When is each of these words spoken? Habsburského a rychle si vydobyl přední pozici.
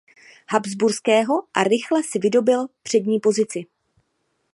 Habsburského 0.49 1.33
a 1.53 1.63
rychle 1.63 2.03
si 2.03 2.19
vydobyl 2.19 2.67
přední 2.83 3.19
pozici. 3.19 3.65